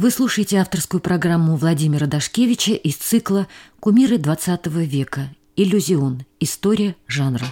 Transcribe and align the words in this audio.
Вы 0.00 0.10
слушаете 0.10 0.56
авторскую 0.56 0.98
программу 1.02 1.56
Владимира 1.56 2.06
Дашкевича 2.06 2.72
из 2.72 2.96
цикла 2.96 3.46
«Кумиры 3.80 4.16
XX 4.16 4.82
века. 4.82 5.28
Иллюзион. 5.56 6.24
История 6.38 6.96
жанра». 7.06 7.44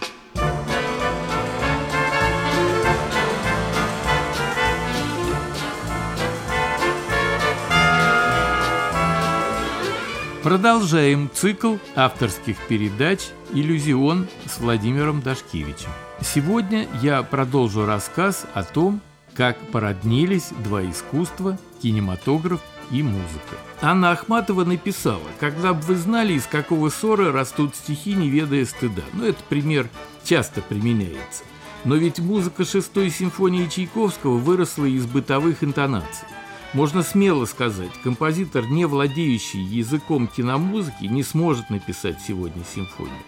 Продолжаем 10.43 11.31
цикл 11.35 11.77
авторских 11.95 12.57
передач 12.67 13.21
«Иллюзион» 13.53 14.27
с 14.47 14.59
Владимиром 14.59 15.21
Дашкевичем. 15.21 15.91
Сегодня 16.23 16.89
я 17.03 17.23
продолжу 17.23 17.85
рассказ 17.85 18.47
о 18.55 18.63
том, 18.63 19.03
как 19.35 19.59
породнились 19.71 20.49
два 20.65 20.83
искусства– 20.83 21.59
кинематограф 21.83 22.61
и 22.91 23.03
музыка. 23.03 23.57
Анна 23.81 24.13
Ахматова 24.13 24.65
написала, 24.65 25.21
когда 25.39 25.75
бы 25.75 25.81
вы 25.83 25.97
знали, 25.97 26.35
из 26.35 26.47
какого 26.47 26.89
ссора 26.91 27.33
растут 27.33 27.77
стихи, 27.77 28.15
не 28.15 28.29
ведая 28.29 28.65
стыда. 28.65 29.03
Ну, 29.13 29.25
этот 29.25 29.45
пример 29.45 29.89
часто 30.25 30.63
применяется. 30.63 31.45
Но 31.85 31.95
ведь 31.95 32.19
музыка 32.19 32.65
шестой 32.65 33.11
симфонии 33.11 33.67
Чайковского 33.67 34.39
выросла 34.39 34.87
из 34.87 35.07
бытовых 35.07 35.63
интонаций. 35.63 36.27
Можно 36.75 37.03
смело 37.03 37.47
сказать, 37.47 37.93
композитор, 38.03 38.67
не 38.67 38.85
владеющий 38.85 39.63
языком 39.63 40.27
киномузыки, 40.27 41.05
не 41.05 41.23
сможет 41.23 41.71
написать 41.71 42.21
сегодня 42.21 42.63
симфонию. 42.65 43.23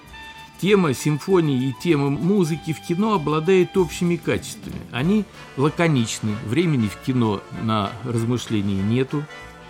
Тема 0.61 0.93
симфонии 0.93 1.69
и 1.69 1.75
тема 1.83 2.11
музыки 2.11 2.75
в 2.75 2.81
кино 2.81 3.15
обладает 3.15 3.79
общими 3.79 4.17
качествами. 4.17 4.77
Они 4.93 5.25
лаконичны, 5.57 6.37
времени 6.45 6.89
в 6.89 6.97
кино 7.07 7.41
на 7.63 7.91
размышления 8.05 8.83
нету. 8.83 9.25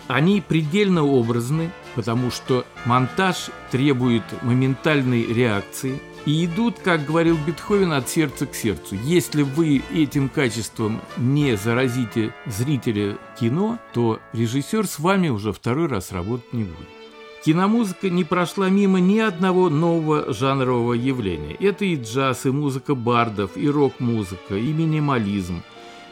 Они 0.09 0.41
предельно 0.41 1.05
образны, 1.05 1.71
потому 1.95 2.33
что 2.33 2.67
монтаж 2.87 3.51
требует 3.71 4.25
моментальной 4.43 5.33
реакции 5.33 6.03
и 6.27 6.45
идут, 6.45 6.81
как 6.81 7.07
говорил 7.07 7.39
Бетховен, 7.47 7.93
от 7.93 8.09
сердца 8.09 8.47
к 8.47 8.57
сердцу. 8.57 8.97
Если 9.05 9.43
вы 9.43 9.83
этим 9.95 10.29
качеством 10.29 11.01
не 11.17 11.57
заразите 11.57 12.35
зрителя 12.47 13.17
кино, 13.39 13.79
то 13.93 14.19
режиссер 14.33 14.89
с 14.89 14.99
вами 14.99 15.29
уже 15.29 15.53
второй 15.53 15.87
раз 15.87 16.11
работать 16.11 16.53
не 16.53 16.65
будет. 16.65 17.00
Киномузыка 17.45 18.11
не 18.11 18.23
прошла 18.23 18.69
мимо 18.69 19.01
ни 19.01 19.19
одного 19.19 19.71
нового 19.71 20.31
жанрового 20.31 20.93
явления. 20.93 21.55
Это 21.55 21.87
и 21.87 21.97
джаз, 21.97 22.45
и 22.45 22.51
музыка 22.51 22.95
бардов, 22.95 23.57
и 23.57 23.67
рок-музыка, 23.67 24.57
и 24.57 24.73
минимализм. 24.73 25.63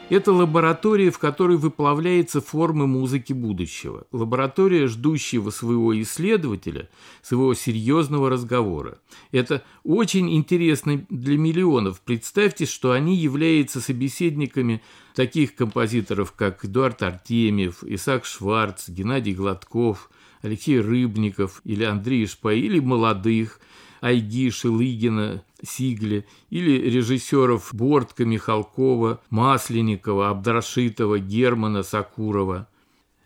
Это 0.09 0.31
лаборатория, 0.31 1.11
в 1.11 1.19
которой 1.19 1.57
выплавляются 1.57 2.41
формы 2.41 2.87
музыки 2.87 3.31
будущего. 3.31 4.07
Лаборатория, 4.11 4.87
ждущего 4.87 5.51
своего 5.51 6.01
исследователя, 6.01 6.89
своего 7.21 7.53
серьезного 7.53 8.31
разговора. 8.31 8.97
Это 9.31 9.63
очень 9.83 10.35
интересно 10.35 11.05
для 11.11 11.37
миллионов. 11.37 12.01
Представьте, 12.01 12.65
что 12.65 12.91
они 12.91 13.15
являются 13.15 13.81
собеседниками 13.81 14.81
таких 15.13 15.53
композиторов, 15.53 16.31
как 16.31 16.65
Эдуард 16.65 17.03
Артемьев, 17.03 17.83
Исаак 17.83 18.25
Шварц, 18.25 18.89
Геннадий 18.89 19.35
Гладков– 19.35 20.09
Алексей 20.41 20.79
Рыбников 20.79 21.61
или 21.65 21.83
Андрей 21.83 22.25
Шпай, 22.25 22.59
или 22.59 22.79
молодых, 22.79 23.59
Айги, 24.01 24.49
Шелыгина, 24.49 25.43
Сигли, 25.61 26.25
или 26.49 26.89
режиссеров 26.89 27.73
Бортка, 27.73 28.23
Михалкова, 28.23 29.21
Масленникова, 29.29 30.29
Абдрашитова, 30.29 31.19
Германа, 31.19 31.83
Сакурова. 31.83 32.67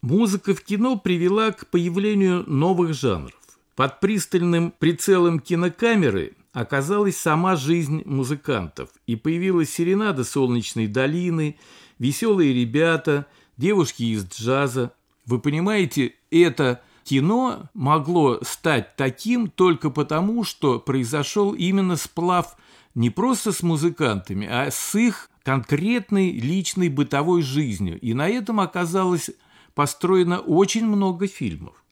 Музыка 0.01 0.55
в 0.55 0.61
кино 0.61 0.97
привела 0.97 1.51
к 1.51 1.67
появлению 1.67 2.43
новых 2.49 2.93
жанров. 2.93 3.39
Под 3.75 3.99
пристальным 3.99 4.71
прицелом 4.71 5.39
кинокамеры 5.39 6.33
оказалась 6.51 7.17
сама 7.17 7.55
жизнь 7.55 8.03
музыкантов, 8.05 8.89
и 9.07 9.15
появилась 9.15 9.69
серенада 9.69 10.23
«Солнечной 10.23 10.87
долины», 10.87 11.57
«Веселые 11.99 12.53
ребята», 12.53 13.27
«Девушки 13.55 14.03
из 14.03 14.25
джаза». 14.25 14.91
Вы 15.25 15.39
понимаете, 15.39 16.15
это– 16.31 16.81
кино 17.03 17.69
могло 17.73 18.39
стать 18.43 18.95
таким 18.95 19.49
только 19.49 19.89
потому, 19.89 20.43
что 20.43 20.79
произошел 20.79 21.53
именно 21.53 21.95
сплав 21.95 22.55
не 22.95 23.09
просто 23.09 23.51
с 23.51 23.63
музыкантами, 23.63 24.47
а 24.47 24.69
с 24.71 24.95
их 24.95 25.29
конкретной 25.43 26.31
личной 26.31 26.89
бытовой 26.89 27.41
жизнью. 27.41 27.99
И 27.99 28.13
на 28.13 28.29
этом 28.29 28.59
оказалось 28.59 29.29
построено 29.73 30.39
очень 30.39 30.85
много 30.85 31.27
фильмов. 31.27 31.83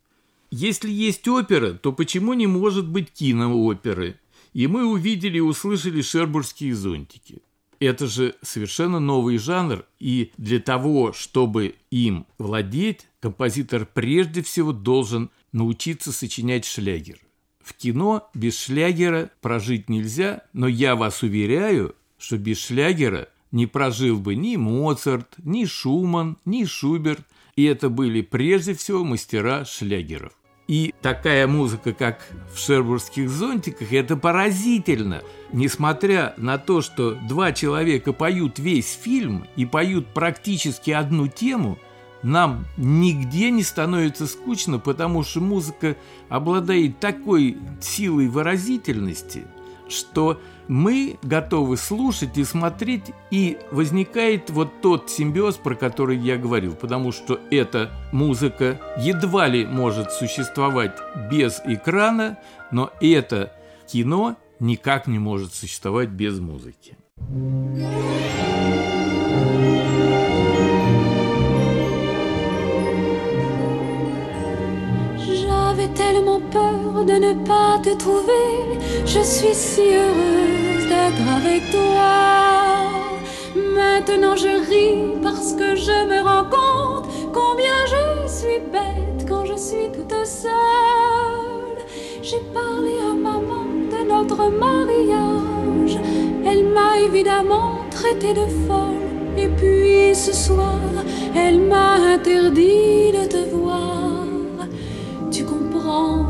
Если 0.49 0.89
есть 0.89 1.27
опера, 1.27 1.73
то 1.73 1.93
почему 1.93 2.33
не 2.33 2.47
может 2.47 2.87
быть 2.87 3.11
кинооперы? 3.11 4.19
И 4.53 4.67
мы 4.67 4.85
увидели 4.85 5.37
и 5.37 5.41
услышали 5.41 6.01
шербургские 6.01 6.75
зонтики. 6.75 7.41
Это 7.79 8.05
же 8.05 8.35
совершенно 8.41 8.99
новый 8.99 9.37
жанр, 9.37 9.85
и 9.99 10.31
для 10.37 10.59
того, 10.59 11.13
чтобы 11.13 11.75
им 11.89 12.27
владеть, 12.37 13.07
композитор 13.21 13.85
прежде 13.85 14.41
всего 14.41 14.73
должен 14.73 15.29
научиться 15.51 16.11
сочинять 16.11 16.65
шлягер. 16.65 17.19
В 17.63 17.73
кино 17.73 18.29
без 18.33 18.59
шлягера 18.59 19.29
прожить 19.41 19.87
нельзя, 19.87 20.43
но 20.51 20.67
я 20.67 20.95
вас 20.95 21.21
уверяю, 21.21 21.95
что 22.17 22.37
без 22.37 22.59
шлягера 22.59 23.29
не 23.51 23.67
прожил 23.67 24.17
бы 24.17 24.35
ни 24.35 24.55
Моцарт, 24.55 25.35
ни 25.37 25.65
Шуман, 25.65 26.37
ни 26.45 26.65
Шуберт, 26.65 27.25
и 27.55 27.65
это 27.65 27.89
были 27.89 28.21
прежде 28.21 28.73
всего 28.73 29.03
мастера 29.03 29.65
шлягеров. 29.65 30.33
И 30.67 30.93
такая 31.01 31.47
музыка, 31.47 31.91
как 31.91 32.25
в 32.53 32.57
шербургских 32.57 33.29
зонтиках, 33.29 33.91
это 33.91 34.15
поразительно. 34.15 35.21
Несмотря 35.51 36.33
на 36.37 36.57
то, 36.57 36.81
что 36.81 37.15
два 37.27 37.51
человека 37.51 38.13
поют 38.13 38.57
весь 38.57 38.93
фильм 38.93 39.45
и 39.57 39.65
поют 39.65 40.13
практически 40.13 40.91
одну 40.91 41.27
тему, 41.27 41.77
нам 42.23 42.65
нигде 42.77 43.49
не 43.51 43.63
становится 43.63 44.27
скучно, 44.27 44.79
потому 44.79 45.23
что 45.23 45.41
музыка 45.41 45.95
обладает 46.29 46.99
такой 46.99 47.57
силой 47.81 48.27
выразительности, 48.27 49.45
что 49.89 50.39
мы 50.67 51.17
готовы 51.21 51.75
слушать 51.77 52.37
и 52.37 52.43
смотреть, 52.43 53.11
и 53.29 53.57
возникает 53.71 54.49
вот 54.49 54.81
тот 54.81 55.09
симбиоз, 55.09 55.57
про 55.57 55.75
который 55.75 56.17
я 56.17 56.37
говорил, 56.37 56.75
потому 56.75 57.11
что 57.11 57.39
эта 57.49 57.91
музыка 58.11 58.79
едва 58.97 59.47
ли 59.47 59.65
может 59.65 60.11
существовать 60.11 60.97
без 61.29 61.59
экрана, 61.65 62.37
но 62.71 62.91
это 63.01 63.51
кино 63.87 64.37
никак 64.59 65.07
не 65.07 65.19
может 65.19 65.53
существовать 65.53 66.09
без 66.09 66.39
музыки. 66.39 66.95
J'avais 75.81 75.93
tellement 75.93 76.39
peur 76.51 77.05
de 77.05 77.13
ne 77.13 77.33
pas 77.43 77.79
te 77.81 77.95
trouver, 77.95 78.77
je 79.03 79.19
suis 79.19 79.53
si 79.53 79.81
heureuse 79.81 80.87
d'être 80.87 81.27
avec 81.37 81.71
toi. 81.71 82.85
Maintenant 83.55 84.35
je 84.35 84.69
ris 84.69 85.19
parce 85.23 85.53
que 85.53 85.75
je 85.75 86.05
me 86.07 86.21
rends 86.21 86.43
compte 86.43 87.09
combien 87.33 87.79
je 87.87 88.31
suis 88.31 88.59
bête 88.71 89.27
quand 89.27 89.45
je 89.45 89.55
suis 89.55 89.91
toute 89.91 90.13
seule. 90.23 90.51
J'ai 92.21 92.41
parlé 92.53 92.91
à 93.09 93.15
maman 93.15 93.65
de 93.91 94.07
notre 94.07 94.51
mariage. 94.51 95.99
Elle 96.45 96.65
m'a 96.65 96.99
évidemment 96.99 97.79
traité 97.89 98.33
de 98.33 98.45
folle. 98.67 99.01
Et 99.35 99.47
puis 99.47 100.13
ce 100.13 100.33
soir, 100.33 100.79
elle 101.35 101.59
m'a 101.59 101.95
interdit 102.13 103.13
de 103.13 103.25
te 103.25 103.49
voir. 103.49 103.60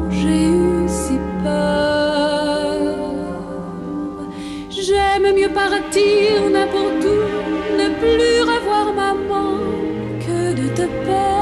J'ai 0.10 0.46
eu 0.48 0.88
si 0.88 1.18
peur? 1.44 2.96
J'aime 4.70 5.28
mieux 5.36 5.54
partir 5.64 6.50
n'importe 6.52 7.04
où, 7.16 7.20
ne 7.80 7.88
plus 8.02 8.42
revoir 8.52 8.88
maman 8.94 9.58
que 10.26 10.54
de 10.60 10.68
te 10.78 10.86
perdre. 11.06 11.41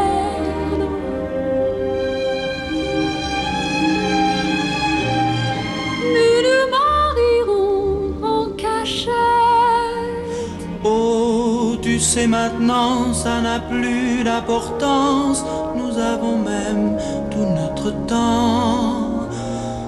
Sais 12.10 12.26
maintenant, 12.26 13.14
ça 13.14 13.40
n'a 13.40 13.60
plus 13.60 14.24
d'importance. 14.24 15.46
Nous 15.76 15.96
avons 16.00 16.38
même 16.40 16.98
tout 17.30 17.50
notre 17.62 17.92
temps. 18.08 19.30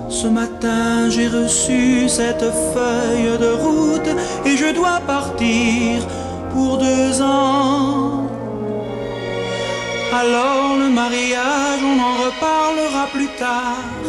Ce 0.08 0.28
matin 0.28 1.10
j'ai 1.10 1.28
reçu 1.28 2.08
cette 2.08 2.48
feuille 2.74 3.32
de 3.46 3.52
route 3.66 4.12
et 4.46 4.56
je 4.56 4.70
dois 4.80 5.00
partir 5.16 5.94
pour 6.54 6.78
deux 6.78 7.14
ans. 7.24 8.28
Alors 10.22 10.78
le 10.84 10.90
mariage, 10.90 11.82
on 11.92 11.98
en 12.10 12.16
reparlera 12.26 13.04
plus 13.16 13.32
tard. 13.46 14.04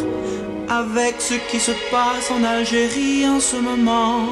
Avec 0.69 1.15
ce 1.19 1.35
qui 1.49 1.59
se 1.59 1.71
passe 1.91 2.27
en 2.35 2.43
Algérie 2.43 3.27
en 3.27 3.39
ce 3.39 3.57
moment, 3.57 4.27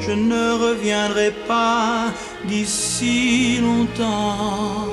je 0.00 0.12
ne 0.12 0.44
reviendrai 0.66 1.30
pas 1.46 2.06
d'ici 2.48 3.58
longtemps. 3.60 4.88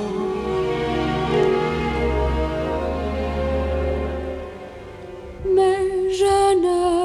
Mais 5.54 6.10
je 6.20 6.38
ne 6.64 6.99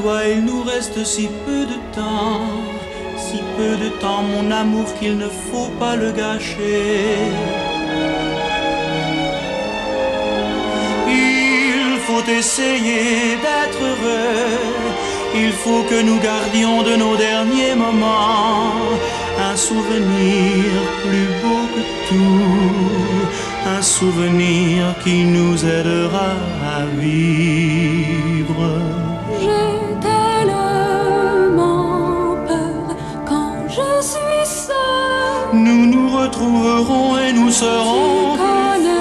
Calme-toi, 0.00 0.20
il 0.34 0.44
nous 0.44 0.62
reste 0.62 1.04
si 1.04 1.28
peu 1.46 1.66
de 1.66 1.78
temps, 1.94 2.40
si 3.16 3.38
peu 3.56 3.76
de 3.76 3.88
temps, 4.00 4.22
mon 4.22 4.50
amour, 4.50 4.86
qu'il 4.98 5.18
ne 5.18 5.28
faut 5.28 5.70
pas 5.78 5.94
le 5.96 6.10
gâcher. 6.12 7.32
Il 11.08 11.98
faut 12.06 12.24
essayer 12.30 13.36
d'être 13.44 13.82
heureux, 13.82 14.58
il 15.34 15.52
faut 15.52 15.82
que 15.82 16.00
nous 16.02 16.18
gardions 16.20 16.82
de 16.82 16.96
nos 16.96 17.16
derniers 17.16 17.74
moments 17.74 18.72
un 19.50 19.56
souvenir 19.56 20.64
plus 21.02 21.28
beau 21.42 21.62
que 21.74 21.82
tout, 22.08 23.26
un 23.66 23.82
souvenir 23.82 24.94
qui 25.04 25.24
nous 25.24 25.62
aidera 25.64 26.32
à 26.76 26.78
vivre. 26.98 28.99
Retrouverons 36.60 37.18
et 37.18 37.32
nous 37.32 37.48
Tu 37.48 37.54
serons 37.54 38.36
connaîtras 38.36 39.00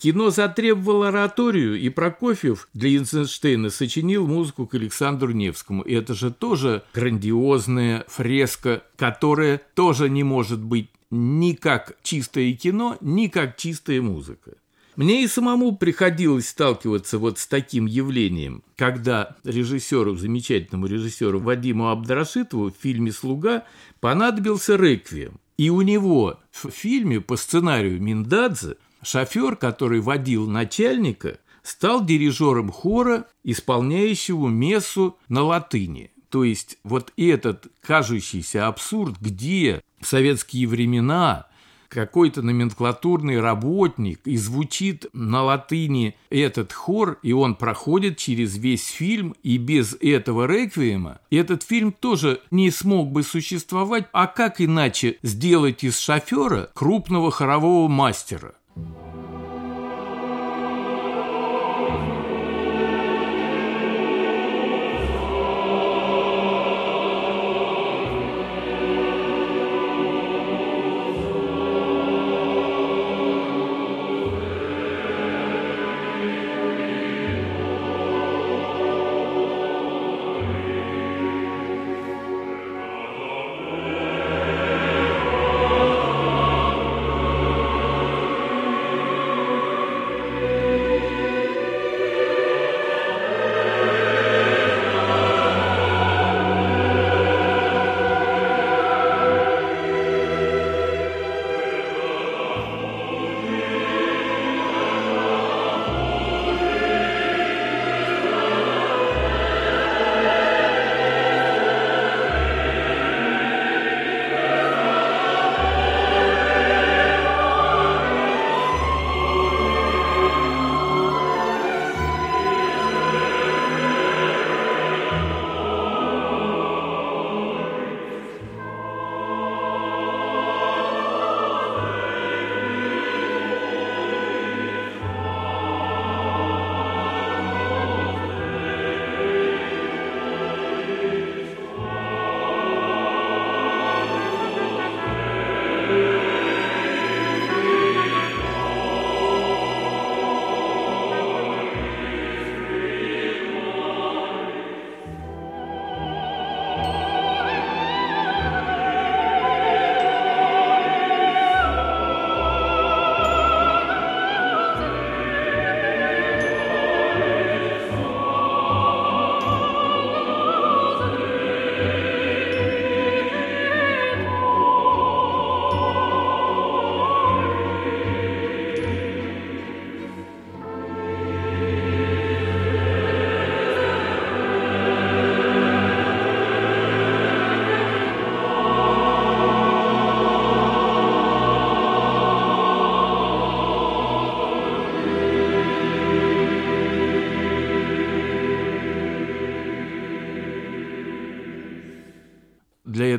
Кино 0.04 0.32
затребовало 0.32 1.08
ораторию, 1.08 1.80
и 1.80 1.88
Прокофьев 1.88 2.68
для 2.74 2.90
Эйзенштейна 2.90 3.70
сочинил 3.70 4.28
музыку 4.28 4.68
к 4.68 4.76
Александру 4.76 5.32
Невскому. 5.32 5.82
И 5.82 5.94
это 5.94 6.14
же 6.14 6.30
тоже 6.30 6.84
грандиозная 6.94 8.04
фреска, 8.10 8.84
которая 8.98 9.62
тоже 9.76 10.10
не 10.10 10.26
может 10.26 10.60
быть 10.62 10.90
ни 11.10 11.54
как 11.54 11.96
чистое 12.04 12.52
кино, 12.52 12.98
ни 13.00 13.28
как 13.28 13.56
чистая 13.56 14.02
музыка. 14.02 14.56
Мне 14.98 15.24
и 15.24 15.28
самому 15.28 15.78
приходилось 15.78 16.50
сталкиваться 16.50 17.18
вот 17.18 17.40
с 17.40 17.48
таким 17.48 17.86
явлением, 17.86 18.62
когда 18.76 19.38
режиссеру, 19.46 20.18
замечательному 20.18 20.86
режиссеру 20.86 21.40
Вадиму 21.40 21.88
Абдрашитову 21.88 22.72
в 22.72 22.76
фильме 22.78 23.14
«Слуга» 23.14 23.64
понадобился 24.02 24.76
реквием. 24.76 25.40
И 25.58 25.70
у 25.70 25.80
него 25.82 26.42
в 26.52 26.72
фильме 26.72 27.22
по 27.22 27.38
сценарию 27.38 28.02
Миндадзе 28.02 28.76
шофер, 29.04 29.56
который 29.56 30.02
водил 30.02 30.48
начальника, 30.48 31.40
стал 31.64 32.06
дирижером 32.06 32.72
хора, 32.72 33.26
исполняющего 33.44 34.48
мессу 34.48 35.18
на 35.30 35.44
латыни. 35.44 36.12
То 36.30 36.44
есть 36.44 36.78
вот 36.84 37.14
этот 37.16 37.68
кажущийся 37.82 38.68
абсурд, 38.68 39.18
где 39.20 39.82
в 40.02 40.08
советские 40.08 40.68
времена 40.68 41.48
какой-то 41.94 42.42
номенклатурный 42.42 43.40
работник 43.40 44.22
и 44.26 44.36
звучит 44.36 45.06
на 45.14 45.44
латыни 45.44 46.16
этот 46.30 46.74
хор, 46.74 47.20
и 47.22 47.32
он 47.32 47.56
проходит 47.56 48.18
через 48.18 48.58
весь 48.58 48.88
фильм, 48.88 49.36
и 49.44 49.58
без 49.58 49.96
этого 50.02 50.48
реквиема 50.48 51.20
этот 51.30 51.64
фильм 51.64 51.92
тоже 51.92 52.42
не 52.52 52.72
смог 52.72 53.12
бы 53.12 53.24
существовать. 53.24 54.08
А 54.12 54.28
как 54.28 54.60
иначе 54.60 55.20
сделать 55.22 55.84
из 55.84 56.00
шофера 56.00 56.72
крупного 56.74 57.30
хорового 57.32 57.88
мастера? 57.88 58.56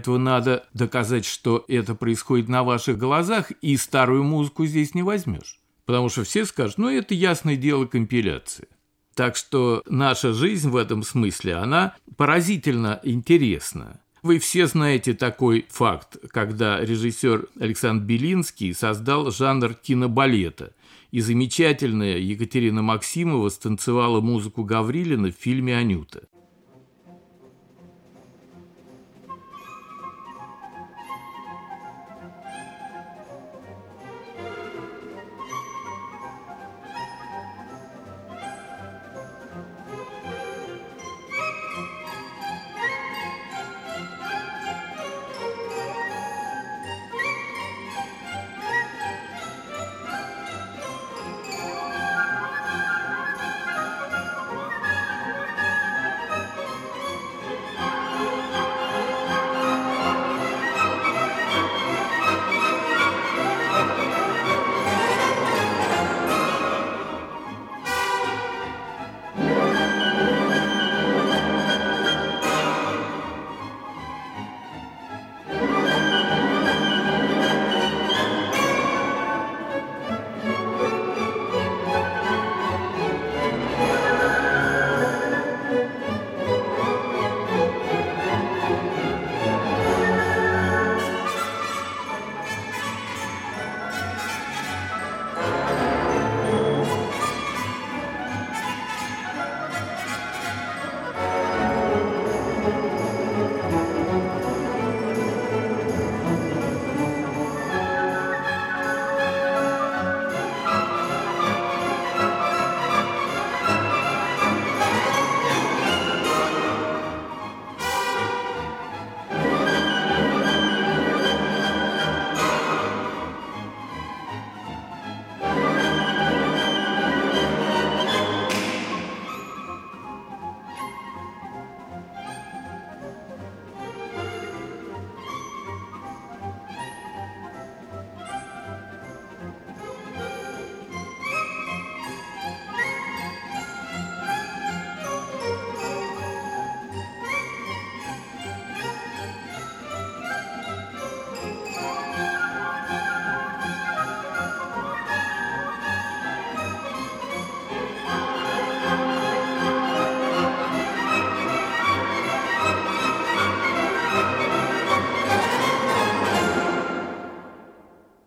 Этого 0.05 0.19
надо 0.19 0.67
доказать, 0.75 1.25
что 1.25 1.65
это 1.67 1.95
происходит 1.95 2.49
на 2.49 2.63
ваших 2.63 2.99
глазах, 2.99 3.51
и 3.63 3.77
старую 3.79 4.23
музыку 4.23 4.67
здесь 4.67 4.95
не 4.95 5.03
возьмешь. 5.03 5.59
Потому 5.87 6.11
что 6.11 6.25
все 6.25 6.45
скажут, 6.45 6.79
ну 6.79 6.89
это 6.89 7.15
ясное 7.15 7.57
дело 7.57 7.87
компиляция. 7.87 8.69
Так 9.15 9.37
что 9.37 9.83
наша 9.87 10.33
жизнь 10.33 10.69
в 10.69 10.77
этом 10.77 11.03
смысле, 11.03 11.55
она 11.55 11.95
поразительно 12.17 13.01
интересна. 13.03 14.01
Вы 14.23 14.39
все 14.39 14.67
знаете 14.67 15.15
такой 15.15 15.67
факт, 15.71 16.17
когда 16.31 16.81
режиссер 16.81 17.49
Александр 17.59 18.05
Белинский 18.05 18.75
создал 18.75 19.31
жанр 19.31 19.75
кинобалета, 19.75 20.73
и 21.13 21.21
замечательная 21.21 22.19
Екатерина 22.19 22.83
Максимова 22.83 23.49
станцевала 23.49 24.21
музыку 24.21 24.65
Гаврилина 24.65 25.29
в 25.29 25.37
фильме 25.39 25.77
«Анюта». 25.77 26.25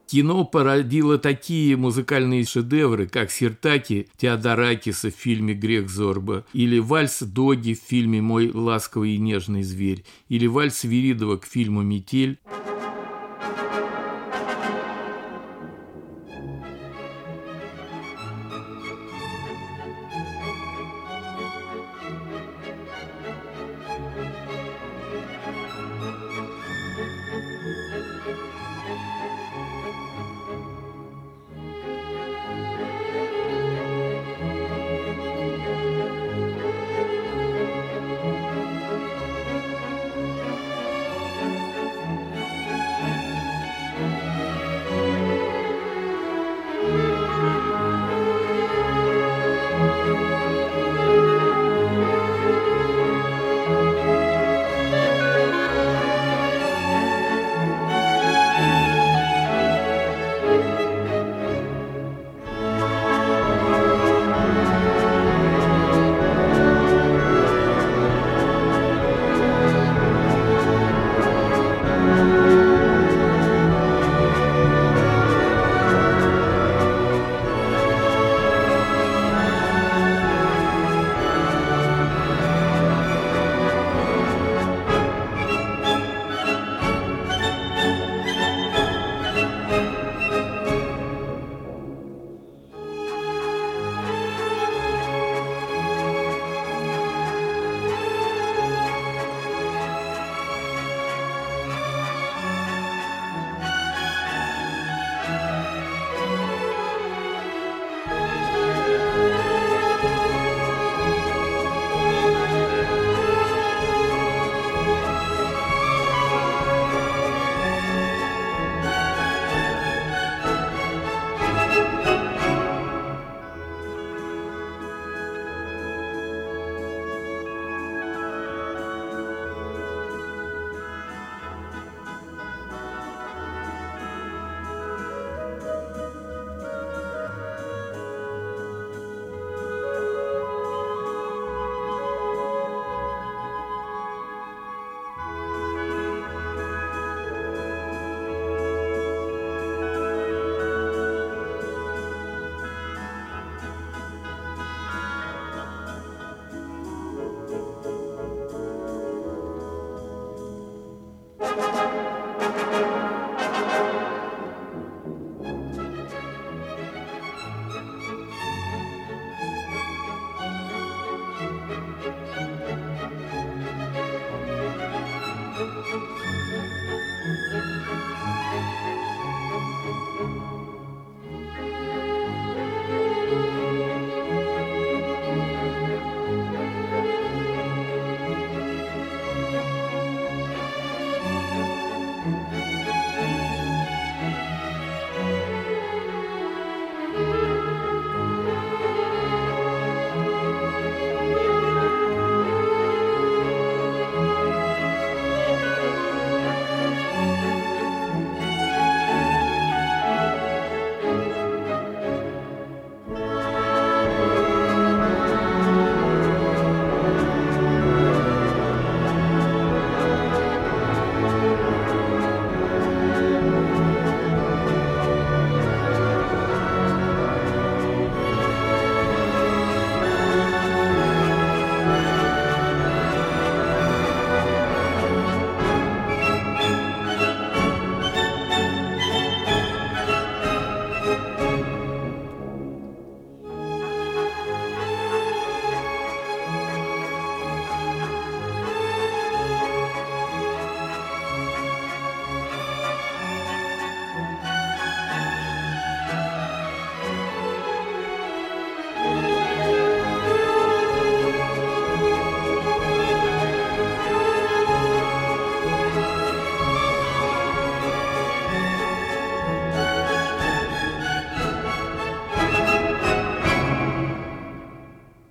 Кино 0.07 0.45
породило 0.45 1.17
такие 1.17 1.75
музыкальные 1.75 2.45
шедевры, 2.45 3.07
как 3.07 3.29
«Сиртаки» 3.29 4.07
Теодоракиса 4.15 5.11
в 5.11 5.13
фильме 5.13 5.53
«Грех 5.53 5.89
Зорба», 5.89 6.45
или 6.53 6.79
«Вальс 6.79 7.21
Доги» 7.21 7.73
в 7.73 7.85
фильме 7.85 8.21
«Мой 8.21 8.49
ласковый 8.49 9.15
и 9.15 9.17
нежный 9.17 9.63
зверь», 9.63 10.05
или 10.29 10.47
«Вальс 10.47 10.85
Веридова» 10.85 11.35
к 11.35 11.45
фильму 11.45 11.81
«Метель». 11.81 12.39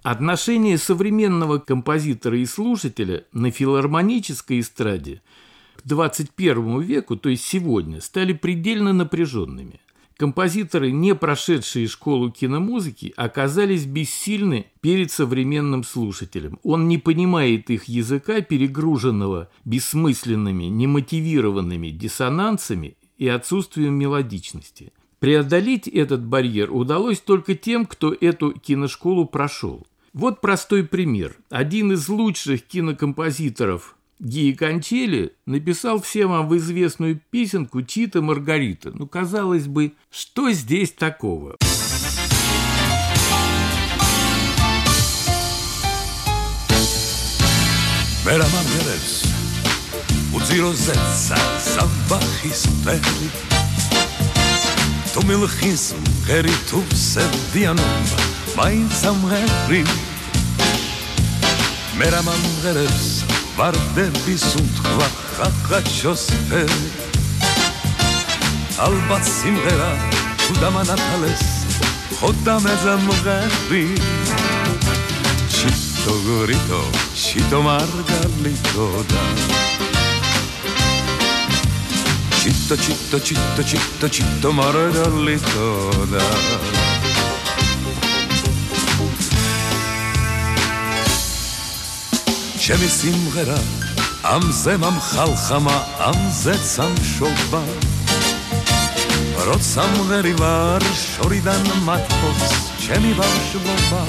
Отношения 0.07 0.79
современного 0.79 1.59
композитора 1.59 2.39
и 2.39 2.47
слушателя 2.47 3.25
на 3.33 3.51
филармонической 3.51 4.61
эстраде 4.61 5.21
к 5.75 5.83
21 5.85 6.81
веку, 6.81 7.17
то 7.17 7.29
есть 7.29 7.43
сегодня, 7.43 8.01
стали 8.01 8.33
предельно 8.33 8.93
напряженными. 8.93 9.81
Композиторы, 10.17 10.93
не 10.93 11.17
прошедшие 11.17 11.89
школу 11.89 12.31
киномузыки, 12.31 13.15
оказались 13.17 13.85
бессильны 13.85 14.67
перед 14.81 15.11
современным 15.11 15.83
слушателем. 15.83 16.61
Он 16.63 16.87
не 16.87 16.99
понимает 16.99 17.69
их 17.69 17.87
языка, 17.87 18.43
перегруженного 18.43 19.51
бессмысленными, 19.65 20.67
немотивированными 20.67 21.89
диссонансами 21.89 22.97
и 23.19 23.27
отсутствием 23.27 23.95
мелодичности. 23.95 24.93
Преодолеть 25.19 25.89
этот 25.89 26.25
барьер 26.25 26.73
удалось 26.73 27.19
только 27.19 27.57
тем, 27.57 27.87
кто 27.87 28.13
эту 28.13 28.53
киношколу 28.53 29.27
прошел. 29.27 29.85
Вот 30.17 30.41
простой 30.41 30.83
пример. 30.83 31.37
Один 31.51 31.93
из 31.93 32.09
лучших 32.09 32.67
кинокомпозиторов 32.67 33.97
Гии 34.19 34.53
Кончели 34.55 35.35
написал 35.45 36.01
всем 36.01 36.31
вам 36.31 36.57
известную 36.57 37.21
песенку 37.29 37.83
«Чита 37.83 38.23
Маргарита». 38.23 38.93
Ну, 38.95 39.07
казалось 39.07 39.67
бы, 39.67 39.93
что 40.11 40.51
здесь 40.53 40.93
такого? 40.93 41.57
Vera 48.25 48.47
Mangeres, 48.55 49.23
utzi 50.35 50.59
rozetza, 50.61 51.37
zabach 51.61 52.43
histeri. 52.43 53.29
Tu 55.13 55.21
milchizm, 55.27 56.03
geritu 56.27 56.83
sevdianum, 56.93 58.05
mainz 58.57 59.05
am 59.05 59.21
herim. 59.31 60.06
მე 61.97 62.09
რა 62.13 62.19
მომღერებს 62.27 63.05
ვარდები 63.57 64.35
სუნთქვა 64.37 65.07
ხახაჩოს 65.37 66.25
ფერი 66.51 66.89
ალბათ 68.87 69.25
სიმღერა 69.31 69.87
თუ 70.43 70.57
დამანათალეს 70.61 71.45
ხო 72.19 72.31
დამეზამღები 72.49 73.81
შიტო 75.57 76.17
გურიტო 76.27 76.83
შიტო 77.25 77.63
მარგალიტო 77.69 78.89
და 79.15 79.25
ჩიტო 82.43 82.77
ჩიტო 82.85 83.23
ჩიტო 83.31 83.63
ჩიტო 83.73 84.13
ჩიტო 84.19 84.53
მარგალიტო 84.61 85.71
და 86.13 86.86
ჩემი 92.67 92.87
სიმღერა 92.91 93.57
ამზე 94.27 94.73
მომხალხამა 94.83 95.75
ამზეც 96.07 96.71
ამშობა 96.83 97.61
როცა 99.49 99.85
მღერი 99.93 100.33
ვარ 100.41 100.87
შორიდან 101.03 101.69
მათფობს 101.87 102.57
ჩემი 102.83 103.13
ბავშვობა 103.21 104.01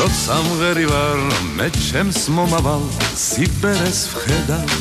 როცა 0.00 0.38
მღერი 0.48 0.86
ვარ 0.90 1.22
მე 1.60 1.68
ჩემს 1.78 2.20
მომავალ 2.38 2.82
სიბერეს 3.26 4.00
ვხედავ 4.16 4.74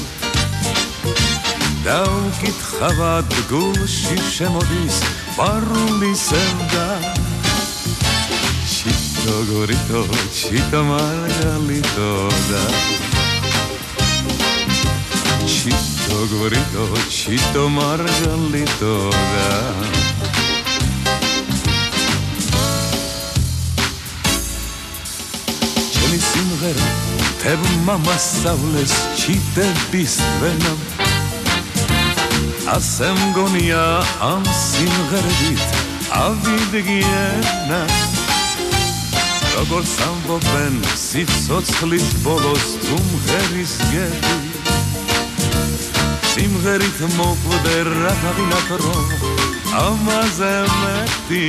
და 1.85 1.99
უკითხავად 2.23 3.37
გულში 3.53 4.17
შემოდის 4.37 4.97
პარული 5.37 6.15
სევდა 6.25 6.89
როგორითო 9.23 9.99
ჩიტო 10.35 10.79
მარგალიტო 10.87 12.11
და 12.49 12.63
ჩიტო 15.53 16.19
გორიტო 16.31 16.85
ჩიტო 17.17 17.63
მარგალიტო 17.75 18.95
და 19.33 19.47
ჩემი 25.93 26.19
სიმღერა 26.29 26.89
თებმა 27.43 27.95
მასწავლეს 28.07 28.95
ჩიტების 29.21 30.15
ვენამ 30.43 30.79
ასე 32.75 33.09
მგონია 33.21 33.85
ამ 34.31 34.43
სიმღერებით 34.65 35.63
ავიდგენა 36.23 37.81
როგორც 39.63 39.91
ამბობენ 40.03 40.73
სიცოცხლის 40.99 42.07
ბოლოს 42.23 42.65
თუ 42.83 42.97
მღერის 42.99 43.75
გები. 43.91 44.33
სიმღერით 46.31 46.99
მოყვდე 47.15 47.75
რა 47.87 48.11
თავინათრო 48.23 48.95
ამაზე 49.83 50.51
მეტი. 50.81 51.45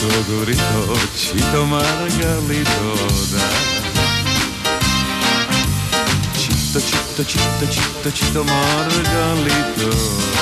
დოგორიტო 0.00 0.82
ჩიტო 1.20 1.62
მარგალიტო 1.70 2.92
და 3.30 3.46
ჩიტო 6.42 6.80
ჩიტო 6.90 7.22
ჩიტო 7.30 7.66
ჩიტო 7.74 8.10
ჩიტო 8.18 8.42
მარგალიტო 8.50 10.39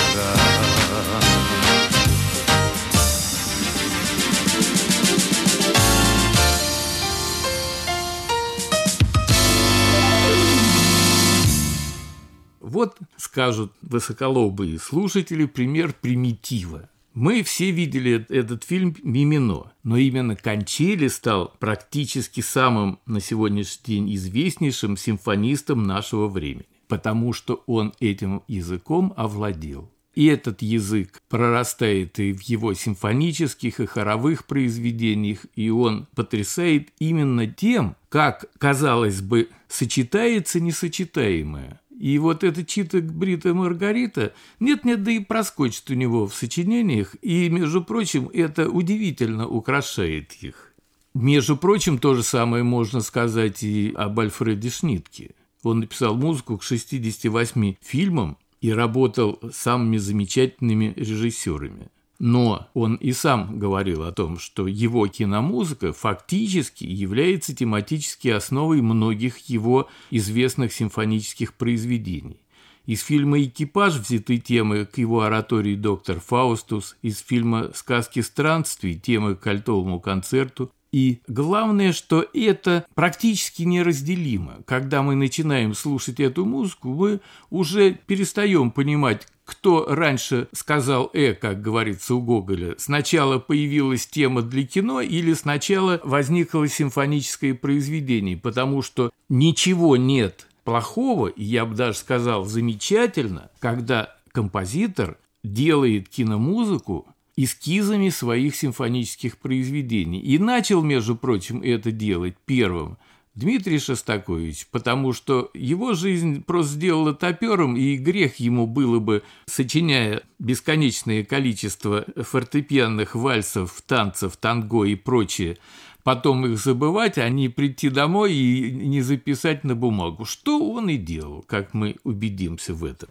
Вот, 12.78 12.96
скажут 13.16 13.72
высоколобые 13.82 14.78
слушатели, 14.78 15.46
пример 15.46 15.92
примитива. 16.00 16.88
Мы 17.12 17.42
все 17.42 17.72
видели 17.72 18.24
этот 18.28 18.62
фильм 18.62 18.94
«Мимино», 19.02 19.72
но 19.82 19.96
именно 19.96 20.36
Кончели 20.36 21.08
стал 21.08 21.56
практически 21.58 22.40
самым 22.40 23.00
на 23.04 23.18
сегодняшний 23.18 23.96
день 23.96 24.14
известнейшим 24.14 24.96
симфонистом 24.96 25.88
нашего 25.88 26.28
времени, 26.28 26.68
потому 26.86 27.32
что 27.32 27.64
он 27.66 27.94
этим 27.98 28.44
языком 28.46 29.12
овладел. 29.16 29.90
И 30.14 30.26
этот 30.26 30.62
язык 30.62 31.20
прорастает 31.28 32.20
и 32.20 32.32
в 32.32 32.42
его 32.42 32.74
симфонических 32.74 33.80
и 33.80 33.86
хоровых 33.86 34.46
произведениях, 34.46 35.46
и 35.56 35.68
он 35.68 36.06
потрясает 36.14 36.90
именно 37.00 37.48
тем, 37.48 37.96
как, 38.08 38.46
казалось 38.58 39.20
бы, 39.20 39.48
сочетается 39.66 40.60
несочетаемое. 40.60 41.80
И 41.98 42.16
вот 42.18 42.44
эта 42.44 42.64
чита 42.64 43.00
Брита 43.00 43.52
Маргарита, 43.54 44.32
нет-нет, 44.60 45.02
да 45.02 45.10
и 45.10 45.18
проскочит 45.18 45.90
у 45.90 45.94
него 45.94 46.28
в 46.28 46.34
сочинениях, 46.34 47.16
и, 47.22 47.48
между 47.48 47.82
прочим, 47.82 48.30
это 48.32 48.70
удивительно 48.70 49.48
украшает 49.48 50.32
их. 50.34 50.72
Между 51.14 51.56
прочим, 51.56 51.98
то 51.98 52.14
же 52.14 52.22
самое 52.22 52.62
можно 52.62 53.00
сказать 53.00 53.64
и 53.64 53.92
об 53.96 54.20
Альфреде 54.20 54.70
Шнитке. 54.70 55.32
Он 55.64 55.80
написал 55.80 56.14
музыку 56.14 56.58
к 56.58 56.62
68 56.62 57.74
фильмам 57.80 58.38
и 58.60 58.72
работал 58.72 59.40
с 59.42 59.56
самыми 59.56 59.96
замечательными 59.96 60.92
режиссерами. 60.94 61.88
Но 62.18 62.68
он 62.74 62.96
и 62.96 63.12
сам 63.12 63.58
говорил 63.58 64.02
о 64.02 64.12
том, 64.12 64.38
что 64.38 64.66
его 64.66 65.06
киномузыка 65.06 65.92
фактически 65.92 66.84
является 66.84 67.54
тематической 67.54 68.32
основой 68.32 68.80
многих 68.80 69.38
его 69.48 69.88
известных 70.10 70.72
симфонических 70.72 71.54
произведений. 71.54 72.40
Из 72.86 73.02
фильма 73.02 73.40
«Экипаж» 73.42 73.96
взяты 73.96 74.38
темы 74.38 74.86
к 74.86 74.98
его 74.98 75.20
оратории 75.20 75.76
«Доктор 75.76 76.20
Фаустус», 76.20 76.96
из 77.02 77.20
фильма 77.20 77.70
«Сказки 77.74 78.20
странствий» 78.20 78.98
темы 78.98 79.36
к 79.36 79.46
альтовому 79.46 80.00
концерту, 80.00 80.72
и 80.90 81.20
главное, 81.28 81.92
что 81.92 82.26
это 82.32 82.86
практически 82.94 83.62
неразделимо. 83.62 84.60
Когда 84.64 85.02
мы 85.02 85.16
начинаем 85.16 85.74
слушать 85.74 86.18
эту 86.18 86.46
музыку, 86.46 86.88
мы 86.88 87.20
уже 87.50 87.92
перестаем 87.92 88.70
понимать, 88.70 89.28
кто 89.48 89.86
раньше 89.88 90.46
сказал 90.52 91.08
«э», 91.14 91.32
как 91.32 91.62
говорится 91.62 92.14
у 92.14 92.20
Гоголя, 92.20 92.74
сначала 92.76 93.38
появилась 93.38 94.06
тема 94.06 94.42
для 94.42 94.66
кино 94.66 95.00
или 95.00 95.32
сначала 95.32 96.02
возникло 96.04 96.68
симфоническое 96.68 97.54
произведение, 97.54 98.36
потому 98.36 98.82
что 98.82 99.10
ничего 99.30 99.96
нет 99.96 100.46
плохого, 100.64 101.32
я 101.34 101.64
бы 101.64 101.74
даже 101.74 101.96
сказал 101.96 102.44
замечательно, 102.44 103.50
когда 103.58 104.14
композитор 104.32 105.16
делает 105.42 106.10
киномузыку 106.10 107.06
эскизами 107.34 108.10
своих 108.10 108.54
симфонических 108.54 109.38
произведений. 109.38 110.20
И 110.20 110.38
начал, 110.38 110.82
между 110.82 111.16
прочим, 111.16 111.62
это 111.62 111.90
делать 111.90 112.34
первым 112.44 112.98
Дмитрий 113.38 113.78
Шостакович, 113.78 114.66
потому 114.72 115.12
что 115.12 115.52
его 115.54 115.94
жизнь 115.94 116.42
просто 116.42 116.72
сделала 116.72 117.14
топером, 117.14 117.76
и 117.76 117.96
грех 117.96 118.40
ему 118.40 118.66
было 118.66 118.98
бы, 118.98 119.22
сочиняя 119.46 120.22
бесконечное 120.40 121.22
количество 121.24 122.04
фортепианных 122.16 123.14
вальсов, 123.14 123.80
танцев, 123.86 124.36
танго 124.36 124.82
и 124.82 124.96
прочее, 124.96 125.56
потом 126.02 126.46
их 126.46 126.58
забывать, 126.58 127.16
а 127.16 127.28
не 127.28 127.48
прийти 127.48 127.90
домой 127.90 128.34
и 128.34 128.72
не 128.72 129.02
записать 129.02 129.62
на 129.62 129.76
бумагу. 129.76 130.24
Что 130.24 130.72
он 130.72 130.88
и 130.88 130.96
делал, 130.96 131.44
как 131.46 131.74
мы 131.74 131.94
убедимся 132.02 132.74
в 132.74 132.84
этом. 132.84 133.08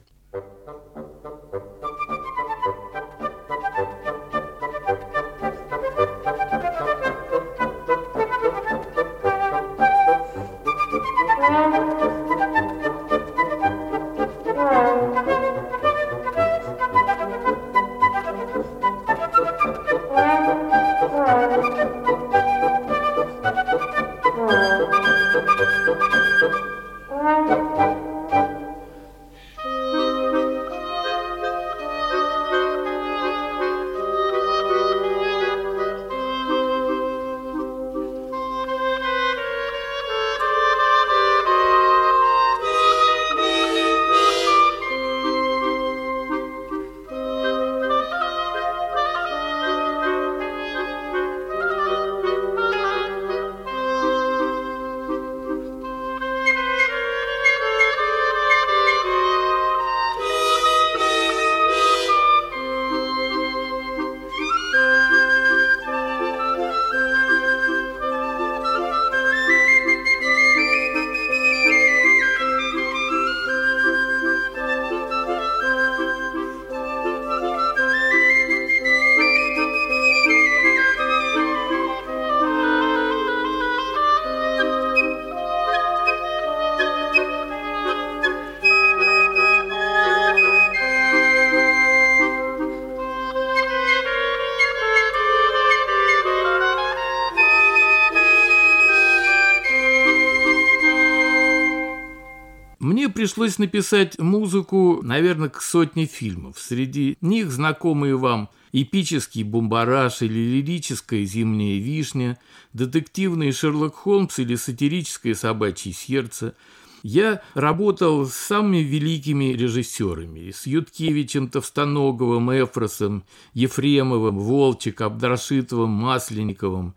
Пришлось 103.27 103.57
написать 103.57 104.17
музыку, 104.19 105.01
наверное, 105.03 105.49
к 105.49 105.61
сотне 105.61 106.05
фильмов. 106.05 106.57
Среди 106.57 107.17
них 107.19 107.51
знакомые 107.51 108.15
вам 108.15 108.49
эпический 108.71 109.43
«Бомбараж» 109.43 110.21
или 110.21 110.55
лирическая 110.61 111.25
«Зимняя 111.25 111.77
вишня», 111.77 112.39
детективный 112.71 113.51
«Шерлок 113.51 113.95
Холмс» 113.95 114.39
или 114.39 114.55
сатирическое 114.55 115.35
«Собачье 115.35 115.91
сердце». 115.91 116.55
Я 117.03 117.41
работал 117.53 118.25
с 118.25 118.33
самыми 118.33 118.77
великими 118.77 119.51
режиссерами, 119.51 120.51
с 120.51 120.65
Юткевичем, 120.65 121.49
Товстоноговым, 121.49 122.49
Эфросом, 122.51 123.25
Ефремовым, 123.53 124.39
Волчек, 124.39 125.01
Абдрашитовым, 125.01 125.89
Масленниковым, 125.89 126.95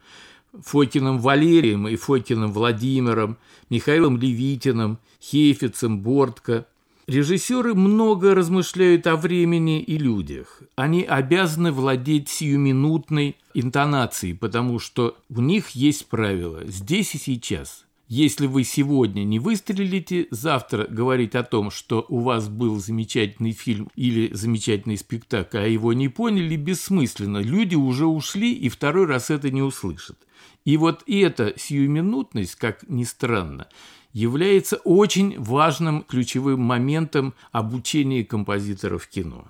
Фокиным 0.63 1.19
Валерием 1.19 1.89
и 1.89 1.97
Фокиным 1.97 2.53
Владимиром, 2.53 3.39
Михаилом 3.69 4.17
Левитиным, 4.17 4.99
Хейфицем, 5.23 6.01
Бортко. 6.01 6.67
Режиссеры 7.07 7.75
много 7.75 8.35
размышляют 8.35 9.07
о 9.07 9.17
времени 9.17 9.83
и 9.83 9.99
людях. 9.99 10.63
Они 10.77 11.03
обязаны 11.03 11.73
владеть 11.73 12.29
сиюминутной 12.29 13.37
интонацией, 13.55 14.35
потому 14.35 14.79
что 14.79 15.17
у 15.29 15.41
них 15.41 15.71
есть 15.71 16.07
правило 16.07 16.63
«здесь 16.67 17.15
и 17.15 17.19
сейчас». 17.19 17.85
Если 18.11 18.49
вы 18.49 18.65
сегодня 18.65 19.23
не 19.23 19.39
выстрелите, 19.39 20.27
завтра 20.33 20.85
говорить 20.89 21.37
о 21.37 21.45
том, 21.45 21.71
что 21.71 22.05
у 22.09 22.19
вас 22.19 22.49
был 22.49 22.81
замечательный 22.81 23.53
фильм 23.53 23.89
или 23.95 24.35
замечательный 24.35 24.97
спектакль, 24.97 25.59
а 25.59 25.67
его 25.69 25.93
не 25.93 26.09
поняли, 26.09 26.57
бессмысленно. 26.57 27.39
Люди 27.39 27.77
уже 27.77 28.07
ушли 28.07 28.53
и 28.53 28.69
второй 28.69 29.07
раз 29.07 29.31
это 29.31 29.53
не 29.53 29.63
услышат. 29.63 30.19
И 30.65 30.77
вот 30.77 31.03
эта 31.07 31.55
сиюминутность, 31.57 32.57
как 32.57 32.89
ни 32.89 33.05
странно, 33.05 33.69
является 34.13 34.77
очень 34.77 35.41
важным 35.41 36.03
ключевым 36.03 36.61
моментом 36.61 37.35
обучения 37.53 38.25
композиторов 38.25 39.07
кино. 39.07 39.47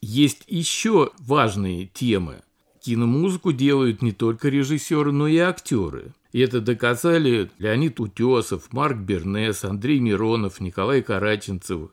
Есть 0.00 0.44
еще 0.46 1.10
важные 1.18 1.86
темы. 1.86 2.42
Киномузыку 2.80 3.52
делают 3.52 4.00
не 4.02 4.12
только 4.12 4.48
режиссеры, 4.48 5.10
но 5.10 5.26
и 5.26 5.38
актеры. 5.38 6.12
И 6.32 6.40
это 6.40 6.60
доказали 6.60 7.50
Леонид 7.58 7.98
Утесов, 7.98 8.72
Марк 8.72 8.98
Бернес, 8.98 9.64
Андрей 9.64 9.98
Миронов, 9.98 10.60
Николай 10.60 11.02
Караченцев, 11.02 11.90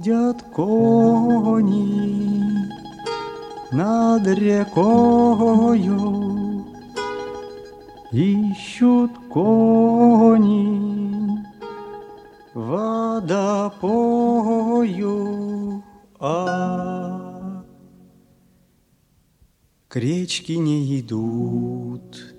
Ходят 0.00 0.42
кони 0.42 1.84
над 3.72 4.26
рекою, 4.26 5.94
Ищут 8.12 9.10
кони 9.28 10.68
водопою, 12.54 13.12
а 16.18 17.62
к 19.88 19.96
речке 19.96 20.56
не 20.56 20.98
идут, 21.00 22.34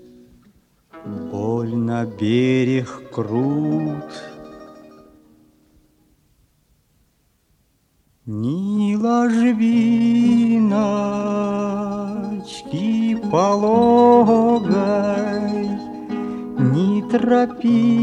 Больно 1.04 2.06
берег 2.06 3.10
крут— 3.12 4.11
тропиночки 17.62 18.02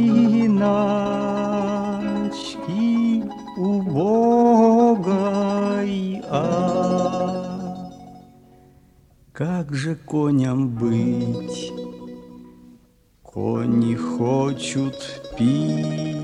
убогой, 3.58 5.12
а 6.30 7.92
как 9.34 9.74
же 9.74 9.96
коням 9.96 10.70
быть? 10.70 11.74
Кони 13.22 13.96
хочут 13.96 14.96
пить, 15.38 16.19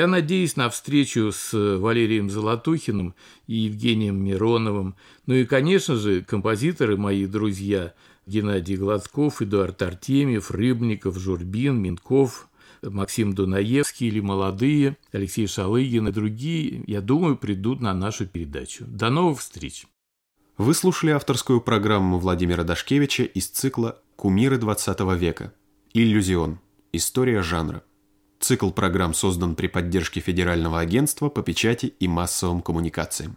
Я 0.00 0.06
надеюсь 0.06 0.56
на 0.56 0.70
встречу 0.70 1.30
с 1.30 1.52
Валерием 1.52 2.30
Золотухиным 2.30 3.14
и 3.46 3.54
Евгением 3.54 4.24
Мироновым, 4.24 4.94
ну 5.26 5.34
и, 5.34 5.44
конечно 5.44 5.96
же, 5.96 6.22
композиторы 6.22 6.96
мои 6.96 7.26
друзья 7.26 7.92
Геннадий 8.24 8.76
Гладков, 8.76 9.42
Эдуард 9.42 9.82
Артемьев, 9.82 10.50
Рыбников, 10.50 11.18
Журбин, 11.18 11.82
Минков, 11.82 12.48
Максим 12.80 13.34
Дунаевский 13.34 14.08
или 14.08 14.20
молодые, 14.20 14.96
Алексей 15.12 15.46
Шалыгин 15.46 16.08
и 16.08 16.12
другие, 16.12 16.82
я 16.86 17.02
думаю, 17.02 17.36
придут 17.36 17.82
на 17.82 17.92
нашу 17.92 18.26
передачу. 18.26 18.86
До 18.86 19.10
новых 19.10 19.40
встреч! 19.40 19.84
Вы 20.56 20.72
слушали 20.72 21.10
авторскую 21.10 21.60
программу 21.60 22.18
Владимира 22.18 22.64
Дашкевича 22.64 23.24
из 23.24 23.48
цикла 23.48 24.00
«Кумиры 24.16 24.56
20 24.56 24.98
века. 25.18 25.52
Иллюзион. 25.92 26.58
История 26.90 27.42
жанра». 27.42 27.82
Цикл 28.40 28.70
программ 28.70 29.12
создан 29.12 29.54
при 29.54 29.66
поддержке 29.66 30.20
Федерального 30.20 30.80
агентства 30.80 31.28
по 31.28 31.42
печати 31.42 31.92
и 32.00 32.08
массовым 32.08 32.62
коммуникациям. 32.62 33.36